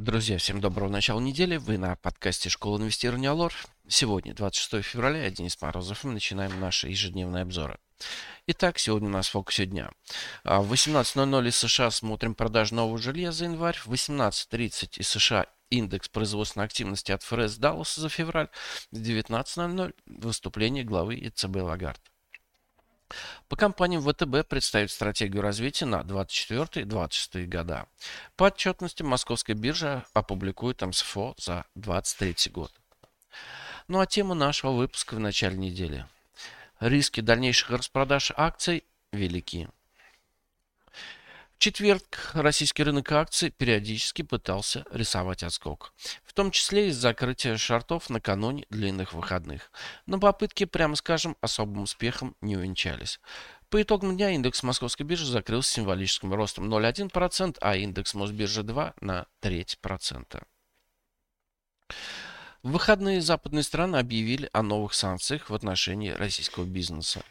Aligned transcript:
Друзья, 0.00 0.38
всем 0.38 0.62
доброго 0.62 0.88
начала 0.88 1.20
недели. 1.20 1.58
Вы 1.58 1.76
на 1.76 1.94
подкасте 1.94 2.48
«Школа 2.48 2.78
инвестирования 2.78 3.30
Алор». 3.30 3.52
Сегодня, 3.86 4.32
26 4.32 4.82
февраля, 4.82 5.24
я 5.24 5.30
Денис 5.30 5.60
Морозов, 5.60 6.02
и 6.02 6.06
мы 6.06 6.14
начинаем 6.14 6.58
наши 6.58 6.88
ежедневные 6.88 7.42
обзоры. 7.42 7.78
Итак, 8.46 8.78
сегодня 8.78 9.08
у 9.08 9.12
нас 9.12 9.28
в 9.28 9.32
фокусе 9.32 9.66
дня. 9.66 9.90
А, 10.42 10.62
в 10.62 10.72
18.00 10.72 11.48
из 11.48 11.56
США 11.56 11.90
смотрим 11.90 12.34
продажу 12.34 12.76
нового 12.76 12.96
жилья 12.96 13.30
за 13.30 13.44
январь. 13.44 13.76
В 13.76 13.92
18.30 13.92 15.00
из 15.00 15.08
США 15.08 15.44
индекс 15.68 16.08
производственной 16.08 16.64
активности 16.64 17.12
от 17.12 17.22
ФРС 17.22 17.58
Далласа 17.58 18.00
за 18.00 18.08
февраль. 18.08 18.48
В 18.90 18.96
19.00 18.96 19.94
выступление 20.06 20.82
главы 20.82 21.16
ЕЦБ 21.16 21.56
Лагард. 21.56 22.00
По 23.48 23.56
компаниям 23.56 24.02
ВТБ 24.02 24.48
представит 24.48 24.90
стратегию 24.90 25.42
развития 25.42 25.86
на 25.86 26.00
24-26 26.00 27.46
года. 27.46 27.86
По 28.36 28.44
отчетности 28.44 29.02
Московская 29.02 29.54
биржа 29.54 30.04
опубликует 30.12 30.82
МСФО 30.82 31.34
за 31.36 31.64
2023 31.74 32.52
год. 32.52 32.72
Ну 33.88 34.00
а 34.00 34.06
тема 34.06 34.34
нашего 34.34 34.72
выпуска 34.72 35.14
в 35.14 35.20
начале 35.20 35.56
недели. 35.56 36.06
Риски 36.78 37.20
дальнейших 37.20 37.70
распродаж 37.70 38.32
акций 38.36 38.84
велики 39.12 39.68
четверг 41.60 42.30
российский 42.32 42.82
рынок 42.82 43.12
акций 43.12 43.50
периодически 43.50 44.22
пытался 44.22 44.86
рисовать 44.90 45.42
отскок, 45.42 45.92
в 46.24 46.32
том 46.32 46.50
числе 46.50 46.88
из 46.88 46.96
закрытия 46.96 47.58
шартов 47.58 48.08
накануне 48.08 48.64
длинных 48.70 49.12
выходных. 49.12 49.70
Но 50.06 50.18
попытки, 50.18 50.64
прямо 50.64 50.96
скажем, 50.96 51.36
особым 51.42 51.82
успехом 51.82 52.34
не 52.40 52.56
увенчались. 52.56 53.20
По 53.68 53.80
итогам 53.82 54.16
дня 54.16 54.30
индекс 54.30 54.62
московской 54.62 55.04
биржи 55.04 55.26
закрылся 55.26 55.74
символическим 55.74 56.32
ростом 56.32 56.72
0,1%, 56.72 57.58
а 57.60 57.76
индекс 57.76 58.14
Мосбиржи 58.14 58.62
2 58.62 58.94
на 59.02 59.26
треть 59.40 59.78
процента. 59.80 60.44
В 62.62 62.72
выходные 62.72 63.20
западные 63.20 63.64
страны 63.64 63.96
объявили 63.96 64.48
о 64.54 64.62
новых 64.62 64.94
санкциях 64.94 65.50
в 65.50 65.54
отношении 65.54 66.10
российского 66.10 66.64
бизнеса. 66.64 67.22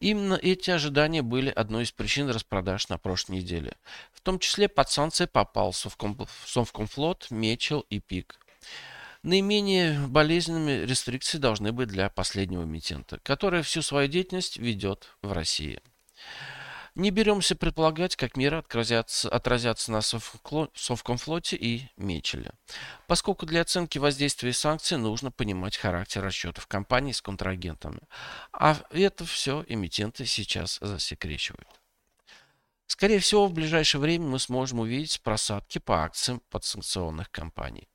Именно 0.00 0.34
эти 0.34 0.70
ожидания 0.70 1.20
были 1.20 1.50
одной 1.50 1.84
из 1.84 1.92
причин 1.92 2.28
распродаж 2.30 2.88
на 2.88 2.96
прошлой 2.96 3.36
неделе. 3.36 3.76
В 4.12 4.22
том 4.22 4.38
числе 4.38 4.68
под 4.68 4.88
санкции 4.90 5.26
попал 5.26 5.74
Совкомфлот, 5.74 7.30
Мечел 7.30 7.80
и 7.90 8.00
ПИК. 8.00 8.40
Наименее 9.22 10.00
болезненными 10.08 10.86
рестрикции 10.86 11.36
должны 11.36 11.72
быть 11.72 11.88
для 11.88 12.08
последнего 12.08 12.62
эмитента, 12.62 13.20
который 13.22 13.60
всю 13.60 13.82
свою 13.82 14.08
деятельность 14.08 14.56
ведет 14.56 15.14
в 15.20 15.32
России. 15.32 15.80
Не 16.94 17.10
беремся 17.10 17.54
предполагать, 17.54 18.16
как 18.16 18.36
меры 18.36 18.58
отразятся, 18.58 19.28
отразятся 19.28 19.92
на 19.92 20.00
Совкомфлоте 20.00 21.56
и 21.56 21.88
Мечеле, 21.96 22.52
поскольку 23.06 23.46
для 23.46 23.60
оценки 23.60 23.98
воздействия 23.98 24.52
санкций 24.52 24.98
нужно 24.98 25.30
понимать 25.30 25.76
характер 25.76 26.22
расчетов 26.22 26.66
компаний 26.66 27.12
с 27.12 27.22
контрагентами. 27.22 28.00
А 28.52 28.76
это 28.90 29.24
все 29.24 29.64
эмитенты 29.68 30.26
сейчас 30.26 30.78
засекречивают. 30.80 31.68
Скорее 32.86 33.20
всего, 33.20 33.46
в 33.46 33.52
ближайшее 33.52 34.00
время 34.00 34.26
мы 34.26 34.40
сможем 34.40 34.80
увидеть 34.80 35.22
просадки 35.22 35.78
по 35.78 36.02
акциям 36.02 36.42
подсанкционных 36.50 37.30
компаний. 37.30 37.88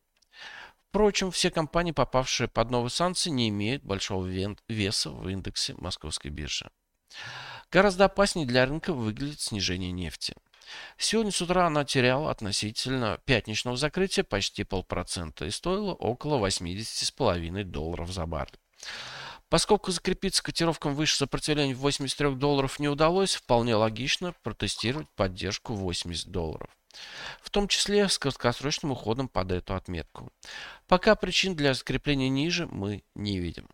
Впрочем, 0.90 1.32
все 1.32 1.52
компании, 1.52 1.92
попавшие 1.92 2.48
под 2.48 2.72
новые 2.72 2.90
санкции, 2.90 3.30
не 3.30 3.50
имеют 3.50 3.84
большого 3.84 4.26
веса 4.26 5.10
в 5.10 5.28
индексе 5.28 5.74
московской 5.74 6.32
биржи. 6.32 6.72
Гораздо 7.76 8.06
опаснее 8.06 8.48
для 8.48 8.66
рынка 8.66 8.94
выглядит 8.94 9.42
снижение 9.42 9.92
нефти. 9.92 10.34
Сегодня 10.98 11.34
с 11.34 11.42
утра 11.42 11.68
она 11.68 11.84
теряла 11.84 12.32
относительно 12.32 13.20
пятничного 13.26 13.76
закрытия 13.76 14.24
почти 14.24 14.64
полпроцента 14.64 15.44
и 15.44 15.52
стоила 15.52 15.92
около 15.92 16.38
80,5 16.48 17.64
долларов 17.66 18.14
за 18.14 18.26
баррель. 18.26 18.58
Поскольку 19.50 19.92
закрепиться 19.92 20.42
котировкам 20.42 20.96
выше 20.96 21.18
сопротивления 21.18 21.76
в 21.76 21.80
83 21.80 22.36
долларов 22.36 22.80
не 22.80 22.88
удалось, 22.88 23.36
вполне 23.36 23.76
логично 23.76 24.34
протестировать 24.42 25.10
поддержку 25.10 25.74
80 25.74 26.30
долларов. 26.30 26.70
В 27.42 27.50
том 27.50 27.68
числе 27.68 28.08
с 28.08 28.18
краткосрочным 28.18 28.94
уходом 28.94 29.28
под 29.28 29.52
эту 29.52 29.76
отметку. 29.76 30.32
Пока 30.88 31.16
причин 31.16 31.58
для 31.58 31.74
закрепления 31.74 32.30
ниже 32.30 32.68
мы 32.68 33.04
не 33.16 33.38
видим. 33.38 33.68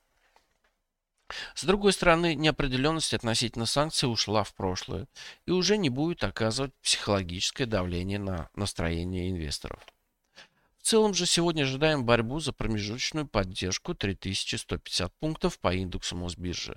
С 1.56 1.64
другой 1.64 1.94
стороны, 1.94 2.36
неопределенность 2.36 3.14
относительно 3.14 3.66
санкций 3.66 4.12
ушла 4.12 4.44
в 4.44 4.54
прошлое 4.54 5.08
и 5.46 5.52
уже 5.52 5.78
не 5.78 5.90
будет 5.90 6.24
оказывать 6.24 6.74
психологическое 6.82 7.66
давление 7.66 8.20
на 8.20 8.50
настроение 8.56 9.30
инвесторов. 9.30 9.86
В 10.82 10.84
целом 10.84 11.14
же 11.14 11.28
сегодня 11.28 11.62
ожидаем 11.62 12.06
борьбу 12.06 12.40
за 12.40 12.54
промежуточную 12.54 13.28
поддержку 13.28 13.94
3150 13.94 15.14
пунктов 15.20 15.60
по 15.60 15.74
индексу 15.76 16.16
Мосбиржи, 16.16 16.76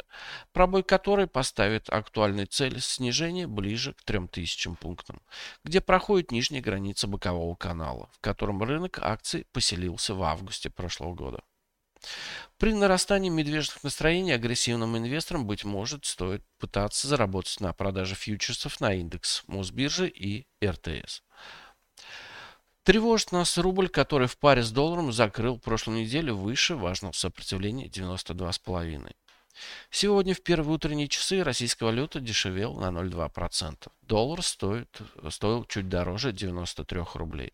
пробой 0.53 0.83
которой 0.83 1.27
поставит 1.27 1.89
актуальную 1.89 2.47
цель 2.47 2.81
снижения 2.81 3.47
ближе 3.47 3.95
к 3.95 4.03
3000 4.03 4.75
пунктам, 4.75 5.23
где 5.65 5.81
проходит 5.81 6.33
нижняя 6.33 6.61
граница 6.61 7.07
бокового 7.09 7.55
канала, 7.55 8.11
в 8.13 8.21
котором 8.21 8.63
рынок 8.63 8.99
акций 9.01 9.47
поселился 9.53 10.15
в 10.15 10.23
августе 10.23 10.69
прошлого 10.69 11.15
года. 11.15 11.43
При 12.59 12.73
нарастании 12.73 13.31
медвежьих 13.31 13.83
настроений 13.83 14.33
агрессивным 14.33 14.97
инвесторам, 14.97 15.47
быть 15.47 15.65
может, 15.65 16.05
стоит 16.05 16.45
пытаться 16.59 17.09
заработать 17.09 17.61
на 17.61 17.73
продаже 17.73 18.15
фьючерсов 18.15 18.81
на 18.81 18.95
индекс 18.95 19.43
Мосбиржи 19.47 20.09
и 20.09 20.47
РТС. 20.65 21.23
Тревожит 22.85 23.33
нас 23.33 23.57
рубль, 23.59 23.89
который 23.89 24.29
в 24.29 24.39
паре 24.39 24.63
с 24.63 24.71
долларом 24.71 25.11
закрыл 25.11 25.59
прошлую 25.59 26.01
неделю 26.03 26.37
выше 26.37 26.77
важного 26.77 27.13
сопротивления 27.13 27.89
92,5. 27.89 29.15
Сегодня 29.91 30.35
в 30.35 30.43
первые 30.43 30.75
утренние 30.75 31.09
часы 31.09 31.43
российская 31.43 31.87
валюта 31.87 32.21
дешевел 32.21 32.75
на 32.75 32.89
0,2%. 32.89 33.91
Доллар 34.03 34.43
стоит, 34.43 35.01
стоил 35.31 35.65
чуть 35.65 35.89
дороже 35.89 36.33
93 36.33 37.01
рублей. 37.15 37.53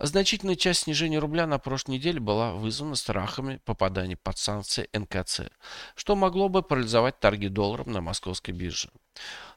Значительная 0.00 0.54
часть 0.54 0.82
снижения 0.84 1.18
рубля 1.18 1.48
на 1.48 1.58
прошлой 1.58 1.96
неделе 1.96 2.20
была 2.20 2.52
вызвана 2.52 2.94
страхами 2.94 3.60
попадания 3.64 4.16
под 4.16 4.38
санкции 4.38 4.88
НКЦ, 4.92 5.50
что 5.96 6.14
могло 6.14 6.48
бы 6.48 6.62
парализовать 6.62 7.18
торги 7.18 7.48
долларом 7.48 7.90
на 7.90 8.00
московской 8.00 8.54
бирже. 8.54 8.90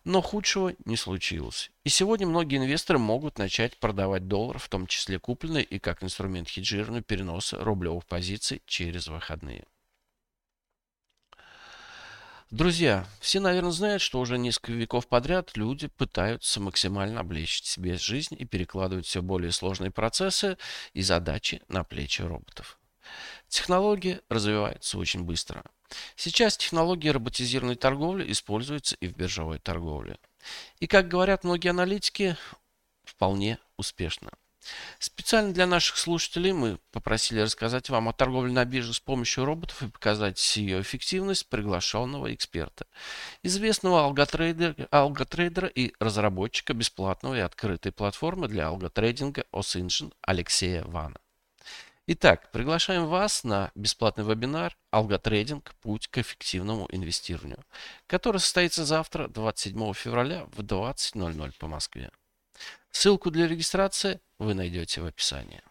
Но 0.03 0.19
худшего 0.23 0.73
не 0.85 0.97
случилось. 0.97 1.69
И 1.83 1.89
сегодня 1.89 2.25
многие 2.25 2.57
инвесторы 2.57 2.97
могут 2.97 3.37
начать 3.37 3.77
продавать 3.77 4.27
доллар, 4.27 4.57
в 4.57 4.67
том 4.67 4.87
числе 4.87 5.19
купленные 5.19 5.63
и 5.63 5.77
как 5.77 6.03
инструмент 6.03 6.49
хеджирования 6.49 7.03
переноса 7.03 7.63
рублевых 7.63 8.07
позиций 8.07 8.63
через 8.65 9.09
выходные. 9.09 9.65
Друзья, 12.51 13.07
все, 13.21 13.39
наверное, 13.39 13.71
знают, 13.71 14.01
что 14.01 14.19
уже 14.19 14.37
несколько 14.37 14.73
веков 14.73 15.07
подряд 15.07 15.55
люди 15.55 15.87
пытаются 15.87 16.59
максимально 16.59 17.21
облегчить 17.21 17.65
себе 17.65 17.95
жизнь 17.95 18.35
и 18.37 18.43
перекладывать 18.43 19.05
все 19.05 19.21
более 19.21 19.53
сложные 19.53 19.89
процессы 19.89 20.57
и 20.91 21.01
задачи 21.01 21.61
на 21.69 21.85
плечи 21.85 22.21
роботов. 22.21 22.77
Технология 23.47 24.19
развивается 24.27 24.97
очень 24.97 25.23
быстро. 25.23 25.63
Сейчас 26.17 26.57
технология 26.57 27.11
роботизированной 27.11 27.77
торговли 27.77 28.29
используется 28.29 28.97
и 28.97 29.07
в 29.07 29.15
биржевой 29.15 29.59
торговле. 29.59 30.17
И, 30.81 30.87
как 30.87 31.07
говорят 31.07 31.45
многие 31.45 31.69
аналитики, 31.69 32.35
вполне 33.05 33.59
успешно. 33.77 34.29
Специально 34.99 35.53
для 35.53 35.65
наших 35.65 35.97
слушателей 35.97 36.51
мы 36.51 36.79
попросили 36.91 37.41
рассказать 37.41 37.89
вам 37.89 38.09
о 38.09 38.13
торговле 38.13 38.51
на 38.51 38.63
бирже 38.65 38.93
с 38.93 38.99
помощью 38.99 39.45
роботов 39.45 39.81
и 39.81 39.87
показать 39.87 40.57
ее 40.57 40.81
эффективность 40.81 41.49
приглашенного 41.49 42.33
эксперта, 42.33 42.85
известного 43.43 44.03
алготрейдера, 44.03 44.75
алготрейдера 44.91 45.67
и 45.67 45.93
разработчика 45.99 46.73
бесплатного 46.73 47.35
и 47.35 47.39
открытой 47.39 47.91
платформы 47.91 48.47
для 48.47 48.67
алготрейдинга 48.67 49.45
OSINGEN 49.51 50.13
Алексея 50.21 50.83
Вана. 50.83 51.17
Итак, 52.07 52.51
приглашаем 52.51 53.05
вас 53.05 53.43
на 53.43 53.71
бесплатный 53.75 54.25
вебинар 54.25 54.75
«Алготрейдинг. 54.89 55.73
Путь 55.81 56.07
к 56.07 56.17
эффективному 56.17 56.87
инвестированию», 56.91 57.63
который 58.07 58.39
состоится 58.39 58.85
завтра, 58.85 59.27
27 59.27 59.93
февраля 59.93 60.45
в 60.51 60.61
20.00 60.61 61.53
по 61.57 61.67
Москве. 61.67 62.11
Ссылку 62.91 63.31
для 63.31 63.47
регистрации 63.47 64.21
вы 64.37 64.53
найдете 64.53 65.01
в 65.01 65.05
описании. 65.05 65.61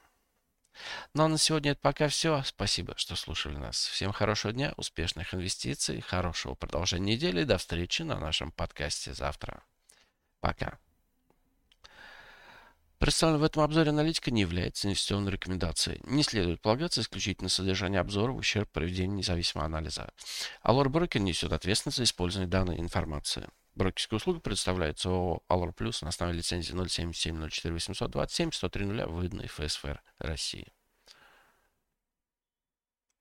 Ну 1.15 1.25
а 1.25 1.29
на 1.29 1.39
сегодня 1.39 1.73
это 1.73 1.81
пока 1.81 2.09
все. 2.09 2.43
Спасибо, 2.45 2.95
что 2.97 3.15
слушали 3.15 3.57
нас. 3.57 3.87
Всем 3.87 4.13
хорошего 4.13 4.53
дня, 4.53 4.73
успешных 4.77 5.35
инвестиций, 5.35 6.01
хорошего 6.01 6.55
продолжения 6.55 7.15
недели. 7.15 7.45
До 7.45 7.59
встречи 7.59 8.03
на 8.03 8.19
нашем 8.19 8.53
подкасте 8.53 9.13
завтра. 9.13 9.63
Пока. 10.41 10.79
Представленная 12.99 13.41
в 13.41 13.45
этом 13.45 13.63
обзоре 13.63 13.91
аналитика 13.91 14.31
не 14.31 14.43
является 14.43 14.87
инвестиционной 14.87 15.33
рекомендацией. 15.33 16.01
Не 16.05 16.23
следует 16.23 16.61
полагаться 16.61 17.01
исключительно 17.01 17.49
содержание 17.49 18.01
обзора 18.01 18.33
в 18.33 18.37
ущерб 18.37 18.71
проведению 18.71 19.17
независимого 19.17 19.67
анализа. 19.67 20.13
Allure 20.63 20.89
Broker 20.89 21.19
несет 21.19 21.53
ответственность 21.53 21.97
за 21.97 22.05
использование 22.05 22.49
данной 22.49 22.79
информации. 22.79 23.49
Брокерская 23.75 24.19
услуга 24.19 24.41
предоставляется 24.41 25.09
ООО 25.09 25.43
«Алор 25.49 25.73
Плюс» 25.73 26.03
на 26.03 26.09
основе 26.09 26.33
лицензии 26.33 26.73
077 26.73 27.49
04 27.49 27.75
827 27.75 28.53
103 28.53 28.87
выданной 29.05 29.47
ФСФР 29.47 30.03
России. 30.19 30.73